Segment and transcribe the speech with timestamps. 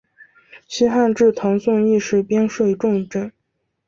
[0.67, 3.31] 西汉至唐宋亦是边睡重镇。